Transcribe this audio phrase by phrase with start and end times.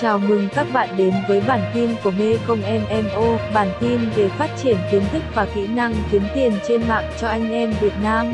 [0.00, 4.28] Chào mừng các bạn đến với bản tin của Mê Công MMO, bản tin về
[4.28, 7.92] phát triển kiến thức và kỹ năng kiếm tiền trên mạng cho anh em Việt
[8.02, 8.26] Nam.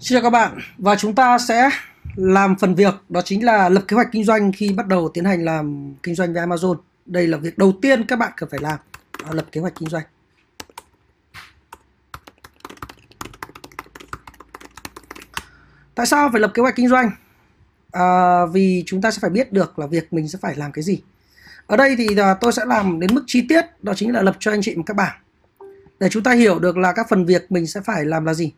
[0.00, 1.70] Xin chào các bạn và chúng ta sẽ
[2.14, 5.24] làm phần việc đó chính là lập kế hoạch kinh doanh khi bắt đầu tiến
[5.24, 6.76] hành làm kinh doanh với Amazon.
[7.06, 8.78] Đây là việc đầu tiên các bạn cần phải làm,
[9.22, 10.04] đó là lập kế hoạch kinh doanh.
[15.94, 17.10] Tại sao phải lập kế hoạch kinh doanh?
[17.92, 20.82] À, vì chúng ta sẽ phải biết được là việc mình sẽ phải làm cái
[20.82, 21.02] gì.
[21.66, 24.36] Ở đây thì à, tôi sẽ làm đến mức chi tiết, đó chính là lập
[24.40, 25.20] cho anh chị một các bảng
[26.00, 28.52] để chúng ta hiểu được là các phần việc mình sẽ phải làm là gì.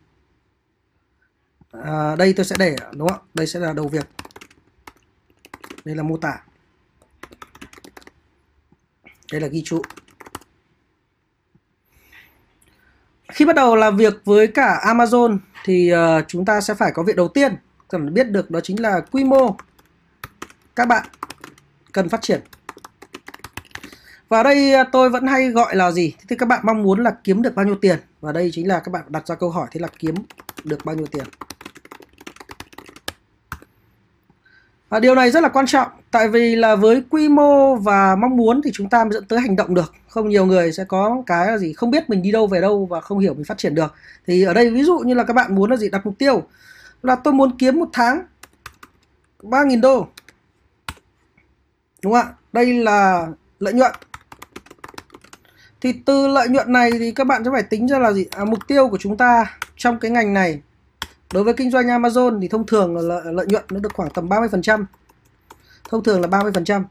[1.71, 3.21] À, đây tôi sẽ để đúng không?
[3.33, 4.07] Đây sẽ là đầu việc.
[5.85, 6.41] Đây là mô tả.
[9.31, 9.81] Đây là ghi chú.
[13.33, 17.03] Khi bắt đầu làm việc với cả Amazon thì uh, chúng ta sẽ phải có
[17.03, 17.55] việc đầu tiên
[17.87, 19.55] cần biết được đó chính là quy mô
[20.75, 21.05] các bạn
[21.91, 22.41] cần phát triển.
[24.29, 26.13] Và đây ờ, tôi vẫn hay gọi là gì?
[26.27, 27.99] Thì các bạn mong muốn là kiếm được bao nhiêu tiền?
[28.21, 30.15] Và đây chính là các bạn đặt ra câu hỏi thế là kiếm
[30.63, 31.23] được bao nhiêu tiền.
[34.89, 38.37] À, điều này rất là quan trọng tại vì là với quy mô và mong
[38.37, 39.93] muốn thì chúng ta mới dẫn tới hành động được.
[40.07, 42.85] Không nhiều người sẽ có cái là gì không biết mình đi đâu về đâu
[42.85, 43.93] và không hiểu mình phát triển được.
[44.27, 46.43] Thì ở đây ví dụ như là các bạn muốn là gì đặt mục tiêu
[47.03, 48.25] là tôi muốn kiếm một tháng
[49.43, 50.07] 3.000 đô.
[52.03, 52.33] Đúng không ạ?
[52.53, 53.27] Đây là
[53.59, 53.91] lợi nhuận.
[55.81, 58.25] Thì từ lợi nhuận này thì các bạn sẽ phải tính ra là gì?
[58.31, 60.61] À, mục tiêu của chúng ta trong cái ngành này
[61.33, 64.09] Đối với kinh doanh Amazon thì thông thường là lợi, lợi nhuận nó được khoảng
[64.09, 64.85] tầm 30%.
[65.89, 66.83] Thông thường là 30%.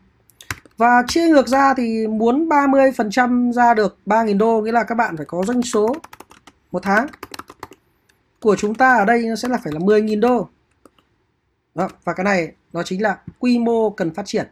[0.77, 5.17] Và chia ngược ra thì muốn 30% ra được 3.000 đô nghĩa là các bạn
[5.17, 5.97] phải có doanh số
[6.73, 7.07] một tháng
[8.41, 10.49] của chúng ta ở đây nó sẽ là phải là 10.000 đô.
[11.75, 14.47] Đó, và cái này nó chính là quy mô cần phát triển.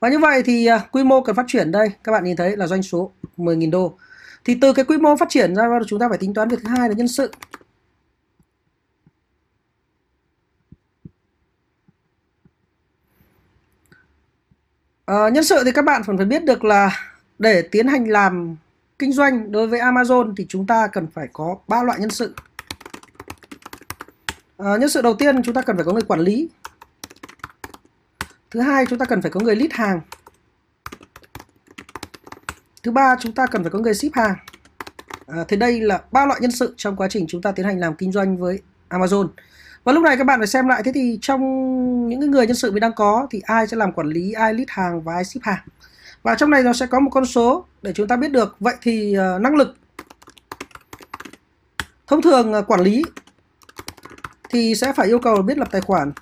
[0.00, 2.56] Và như vậy thì uh, quy mô cần phát triển đây các bạn nhìn thấy
[2.56, 3.98] là doanh số 10.000 đô.
[4.44, 6.68] Thì từ cái quy mô phát triển ra chúng ta phải tính toán việc thứ
[6.68, 7.30] hai là nhân sự.
[15.06, 17.00] Ờ, nhân sự thì các bạn phải biết được là
[17.38, 18.56] để tiến hành làm
[18.98, 22.34] kinh doanh đối với Amazon thì chúng ta cần phải có ba loại nhân sự.
[24.62, 26.48] Uh, nhân sự đầu tiên chúng ta cần phải có người quản lý.
[28.50, 30.00] Thứ hai chúng ta cần phải có người lead hàng.
[32.82, 34.34] Thứ ba chúng ta cần phải có người ship hàng.
[35.26, 37.66] Ờ, à, thế đây là ba loại nhân sự trong quá trình chúng ta tiến
[37.66, 39.28] hành làm kinh doanh với Amazon.
[39.86, 41.40] Và lúc này các bạn phải xem lại thế thì trong
[42.08, 44.68] những người nhân sự mình đang có thì ai sẽ làm quản lý, ai lead
[44.68, 45.64] hàng và ai ship hàng.
[46.22, 48.56] Và trong này nó sẽ có một con số để chúng ta biết được.
[48.60, 49.76] Vậy thì uh, năng lực
[52.06, 53.02] thông thường uh, quản lý
[54.50, 56.12] thì sẽ phải yêu cầu biết lập tài khoản.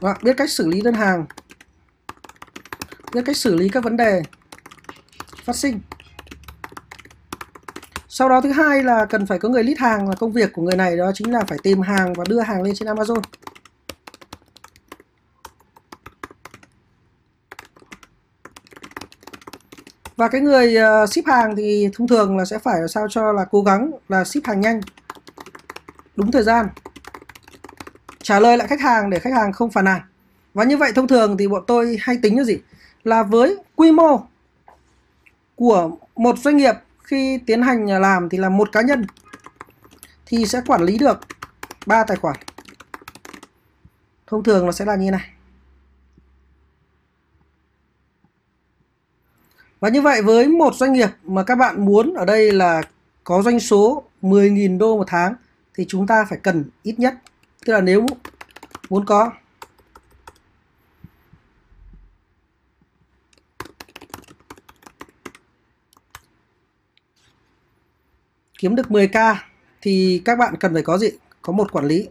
[0.00, 1.26] Và biết cách xử lý đơn hàng
[3.12, 4.22] biết cách xử lý các vấn đề
[5.44, 5.80] phát sinh
[8.18, 10.62] sau đó thứ hai là cần phải có người lít hàng là công việc của
[10.62, 13.20] người này đó chính là phải tìm hàng và đưa hàng lên trên Amazon.
[20.16, 23.44] Và cái người ờ, ship hàng thì thông thường là sẽ phải sao cho là
[23.50, 24.80] cố gắng là ship hàng nhanh,
[26.16, 26.68] đúng thời gian,
[28.22, 30.00] trả lời lại khách hàng để khách hàng không phàn nàn.
[30.54, 32.58] Và như vậy thông thường thì bọn tôi hay tính là gì?
[33.04, 34.20] Là với quy mô
[35.56, 36.74] của một doanh nghiệp
[37.08, 39.06] khi tiến hành à, làm thì là một cá nhân
[40.26, 41.18] thì sẽ quản lý được
[41.86, 42.36] ba tài khoản.
[44.26, 45.30] Thông thường nó sẽ là như này.
[49.80, 52.82] Và như vậy với một doanh nghiệp mà các bạn muốn ở đây là
[53.24, 55.34] có doanh số 10.000 đô một tháng
[55.74, 57.14] thì chúng ta phải cần ít nhất.
[57.64, 58.06] Tức là nếu
[58.90, 59.32] muốn có
[68.58, 69.34] kiếm được 10k
[69.80, 71.10] thì các bạn cần phải có gì?
[71.42, 72.08] Có một quản lý.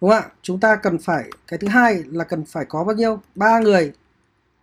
[0.00, 0.30] Đúng không ạ?
[0.42, 3.20] Chúng ta cần phải, cái thứ hai là cần phải có bao nhiêu?
[3.34, 3.92] ba người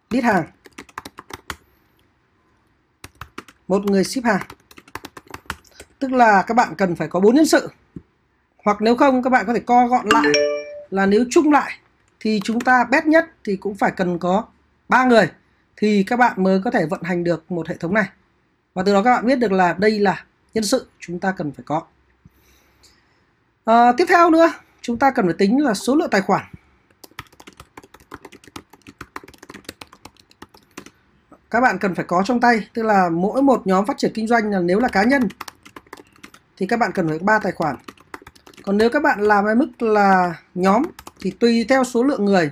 [0.10, 0.44] list hàng.
[3.68, 4.42] Một người ship hàng.
[6.00, 7.70] Tức là các bạn cần phải có bốn nhân sự.
[8.66, 10.34] Hoặc nếu không, các bạn có thể co gọn lại
[10.90, 11.80] là nếu chung lại,
[12.20, 14.46] thì chúng ta bét nhất thì cũng phải cần có
[14.90, 15.32] ba người
[15.76, 18.06] thì các bạn mới có thể vận hành được một hệ thống này.
[18.74, 21.52] Và từ đó các bạn biết được là đây là nhân sự chúng ta cần
[21.52, 21.82] phải có.
[23.66, 24.52] À, tiếp theo nữa,
[24.82, 26.46] chúng ta cần phải tính là số lượng tài khoản.
[31.50, 34.28] Các bạn cần phải có trong tay, tức là mỗi một nhóm phát triển kinh
[34.28, 35.22] doanh là nếu là cá nhân
[36.58, 37.76] thì các bạn cần phải ba tài khoản.
[38.64, 40.84] Còn nếu các bạn làm ở mức là nhóm
[41.20, 42.52] thì tùy theo số lượng người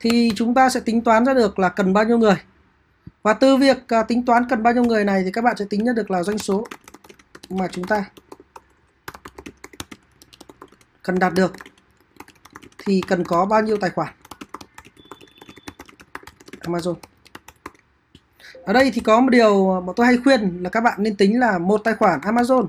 [0.00, 2.36] thì chúng ta sẽ tính toán ra được là cần bao nhiêu người.
[3.26, 5.64] Và từ việc uh, tính toán cần bao nhiêu người này thì các bạn sẽ
[5.70, 6.66] tính ra được là doanh số
[7.50, 8.04] mà chúng ta
[11.02, 11.52] cần đạt được.
[12.78, 14.12] Thì cần có bao nhiêu tài khoản?
[16.60, 16.94] Amazon.
[18.64, 21.40] Ở đây thì có một điều mà tôi hay khuyên là các bạn nên tính
[21.40, 22.66] là một tài khoản Amazon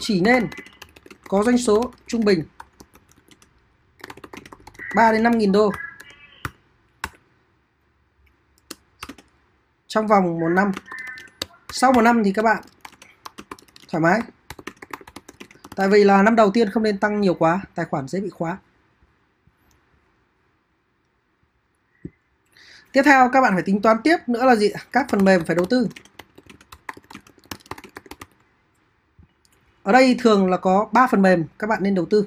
[0.00, 0.48] chỉ nên
[1.28, 2.44] có doanh số trung bình
[4.94, 5.72] 3 đến 5 nghìn đô.
[9.90, 10.72] Trong vòng một năm.
[11.72, 12.62] Sau một năm thì các bạn
[13.88, 14.20] thoải mái.
[15.76, 18.30] Tại vì là năm đầu tiên không nên tăng nhiều quá, tài khoản dễ bị
[18.30, 18.58] khóa.
[22.92, 25.56] Tiếp theo, các bạn phải tính toán tiếp nữa là gì các phần mềm phải
[25.56, 25.88] đầu tư.
[29.82, 32.26] Ở đây thường là có 3 phần mềm các bạn nên đầu tư.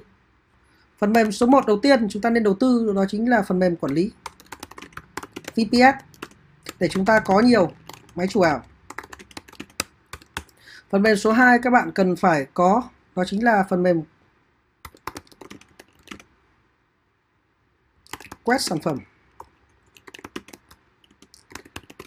[0.98, 3.60] Phần mềm số 1 đầu tiên chúng ta nên đầu tư, đó chính là phần
[3.60, 4.12] mềm quản lý.
[5.56, 6.13] VPS
[6.80, 7.72] để chúng ta có nhiều
[8.16, 8.64] máy chủ ảo
[10.90, 12.84] phần mềm số 2 các bạn cần phải có
[13.16, 14.02] đó chính là phần mềm
[18.44, 19.00] quét sản phẩm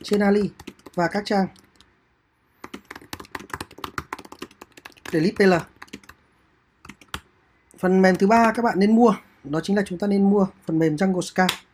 [0.02, 0.50] trên Ali
[0.94, 1.46] và các trang
[5.12, 5.54] Delete PL.
[7.78, 9.14] Phần mềm thứ ba các bạn nên mua,
[9.44, 11.65] đó chính là chúng ta nên mua phần mềm Jungle Scout.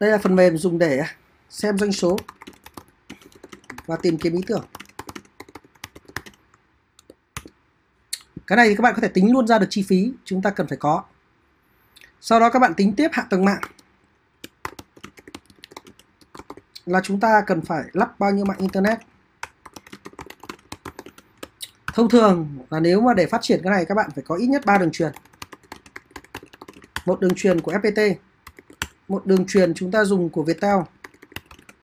[0.00, 1.14] Đây là phần mềm dùng để à,
[1.50, 2.16] xem doanh số
[3.86, 4.64] và tìm kiếm ý tưởng.
[8.46, 10.50] Cái này thì các bạn có thể tính luôn ra được chi phí chúng ta
[10.50, 11.04] cần phải có.
[12.20, 13.60] Sau đó các bạn tính tiếp hạ tầng mạng.
[16.86, 18.98] Là chúng ta cần phải lắp bao nhiêu mạng internet.
[21.94, 24.46] Thông thường là nếu mà để phát triển cái này các bạn phải có ít
[24.46, 25.12] nhất 3 đường truyền.
[27.06, 28.14] Một đường truyền của FPT,
[29.10, 30.76] một đường truyền chúng ta dùng của Viettel,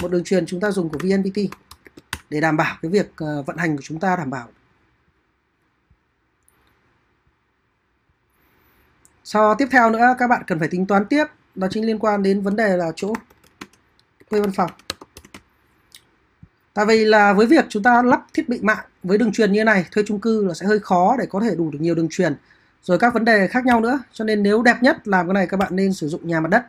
[0.01, 1.37] một đường truyền chúng ta dùng của VNPT
[2.29, 4.47] để đảm bảo cái việc ờ, vận hành của chúng ta đảm bảo
[9.23, 11.25] Sau tiếp theo nữa các bạn cần phải tính toán tiếp
[11.55, 13.13] đó chính liên quan đến vấn đề là chỗ
[14.29, 14.71] thuê văn phòng.
[16.73, 19.63] Tại vì là với việc chúng ta lắp thiết bị mạng với đường truyền như
[19.63, 22.07] này, thuê chung cư là sẽ hơi khó để có thể đủ được nhiều đường
[22.11, 22.35] truyền.
[22.83, 23.99] Rồi các vấn đề khác nhau nữa.
[24.13, 26.49] Cho nên nếu đẹp nhất làm cái này các bạn nên sử dụng nhà mặt
[26.49, 26.65] đất.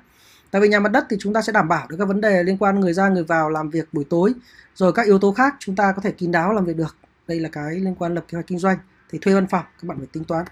[0.50, 2.42] Tại vì nhà mặt đất thì chúng ta sẽ đảm bảo được các vấn đề
[2.42, 4.32] liên quan người ra, người vào, làm việc buổi tối.
[4.74, 6.96] Rồi các yếu tố khác chúng ta có thể kín đáo làm việc được.
[7.26, 8.78] Đây là cái liên quan lập kế hoạch kinh doanh.
[9.10, 10.44] Thì thuê văn phòng, các bạn phải tính toán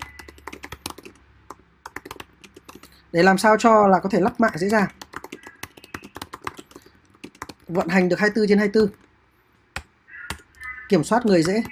[3.16, 4.88] để làm sao cho là có thể lắp mạng dễ dàng
[7.68, 8.88] vận hành được 24 trên 24
[10.88, 11.62] kiểm soát người dễ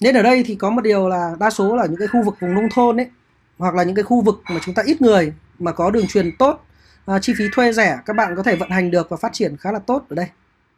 [0.00, 2.34] nên ở đây thì có một điều là đa số là những cái khu vực
[2.40, 3.10] vùng nông thôn ấy,
[3.58, 6.36] hoặc là những cái khu vực mà chúng ta ít người mà có đường truyền
[6.36, 6.66] tốt
[7.06, 9.56] à, chi phí thuê rẻ các bạn có thể vận hành được và phát triển
[9.56, 10.26] khá là tốt ở đây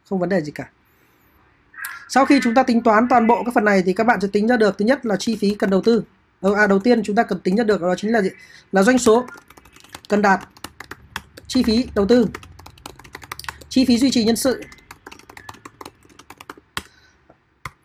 [0.09, 0.69] không vấn đề gì cả
[2.09, 4.29] sau khi chúng ta tính toán toàn bộ các phần này thì các bạn sẽ
[4.33, 6.05] tính ra được thứ nhất là chi phí cần đầu tư
[6.41, 8.31] ờ, à, đầu tiên chúng ta cần tính ra được đó chính là gì?
[8.73, 9.27] Là doanh số
[10.09, 10.41] cần đạt,
[11.47, 12.27] chi phí đầu tư,
[13.69, 14.63] chi phí duy trì nhân sự,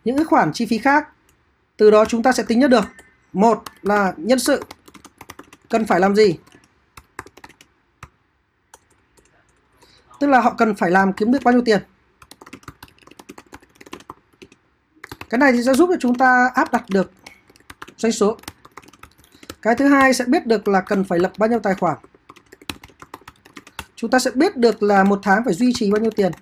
[0.04, 1.08] những cái khoản chi phí khác.
[1.76, 2.84] Từ đó chúng ta sẽ tính ra được
[3.32, 4.64] một là nhân sự
[5.68, 6.38] cần phải làm gì,
[10.24, 11.80] tức là họ cần phải làm kiếm được bao nhiêu tiền.
[15.30, 17.10] Cái này thì sẽ giúp cho chúng ta áp đặt được
[17.96, 18.36] doanh số.
[19.62, 21.96] Cái thứ hai sẽ biết được là cần phải lập bao nhiêu tài khoản.
[23.96, 26.32] Chúng ta sẽ biết được là một tháng phải duy trì bao nhiêu tiền.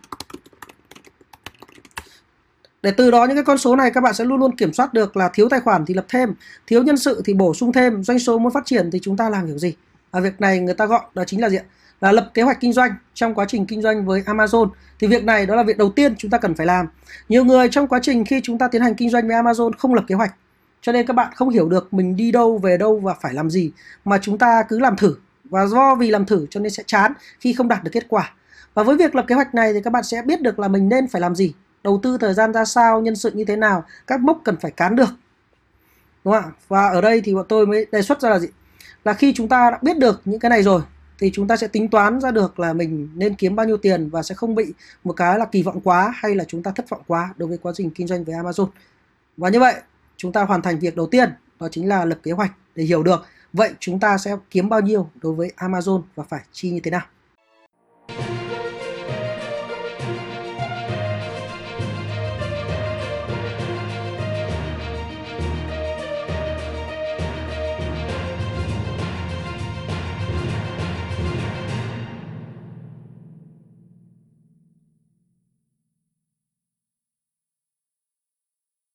[2.82, 4.92] Để từ đó những cái con số này các bạn sẽ luôn luôn kiểm soát
[4.92, 6.34] được là thiếu tài khoản thì lập thêm,
[6.66, 9.28] thiếu nhân sự thì bổ sung thêm, doanh số muốn phát triển thì chúng ta
[9.28, 9.74] làm kiểu gì.
[10.10, 11.58] Ở việc này người ta gọi đó chính là gì?
[12.02, 14.70] Là lập kế hoạch kinh doanh trong quá trình kinh doanh với Amazon.
[14.98, 16.86] Thì việc này đó là việc đầu tiên chúng ta cần phải làm.
[17.28, 19.94] Nhiều người trong quá trình khi chúng ta tiến hành kinh doanh với Amazon không
[19.94, 20.34] lập kế hoạch.
[20.80, 23.50] Cho nên các bạn không hiểu được mình đi đâu, về đâu và phải làm
[23.50, 23.72] gì.
[24.04, 25.14] Mà chúng ta cứ làm thử.
[25.44, 28.32] Và do vì làm thử cho nên sẽ chán khi không đạt được kết quả.
[28.74, 30.88] Và với việc lập kế hoạch này thì các bạn sẽ biết được là mình
[30.88, 31.54] nên phải làm gì.
[31.84, 34.70] Đầu tư thời gian ra sao, nhân sự như thế nào, các mốc cần phải
[34.70, 35.10] cán được.
[36.24, 36.52] Đúng không ạ?
[36.68, 38.48] Và ở đây thì bọn tôi mới đề xuất ra là gì?
[39.04, 40.82] Là khi chúng ta đã biết được những cái này rồi
[41.22, 44.08] thì chúng ta sẽ tính toán ra được là mình nên kiếm bao nhiêu tiền
[44.10, 44.64] và sẽ không bị
[45.04, 47.58] một cái là kỳ vọng quá hay là chúng ta thất vọng quá đối với
[47.58, 48.68] quá trình kinh doanh với Amazon.
[49.36, 49.74] Và như vậy,
[50.16, 53.02] chúng ta hoàn thành việc đầu tiên, đó chính là lập kế hoạch để hiểu
[53.02, 56.80] được, vậy chúng ta sẽ kiếm bao nhiêu đối với Amazon và phải chi như
[56.80, 57.06] thế nào.